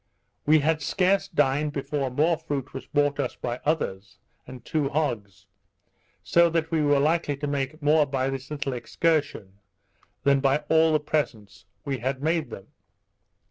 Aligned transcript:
We 0.47 0.61
had 0.61 0.81
scarce 0.81 1.27
dined 1.27 1.73
before 1.73 2.09
more 2.09 2.35
fruit 2.35 2.73
was 2.73 2.87
brought 2.87 3.19
us 3.19 3.35
by 3.35 3.59
others, 3.63 4.17
and 4.47 4.65
two 4.65 4.89
hogs; 4.89 5.45
so 6.23 6.49
that 6.49 6.71
we 6.71 6.81
were 6.81 6.97
likely 6.97 7.37
to 7.37 7.45
make 7.45 7.83
more 7.83 8.07
by 8.07 8.31
this 8.31 8.49
little 8.49 8.73
excursion 8.73 9.59
than 10.23 10.39
by 10.39 10.63
all 10.69 10.91
the 10.91 10.99
presents 10.99 11.65
we 11.85 11.99
had 11.99 12.23
made 12.23 12.49
them. 12.49 12.65